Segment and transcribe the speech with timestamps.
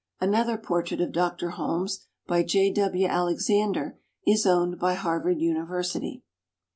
[0.19, 1.51] Another portrait of Dr.
[1.51, 2.73] Holmes, by J.
[2.73, 3.05] W.
[3.05, 6.23] Alexander, is owned by Harvard University.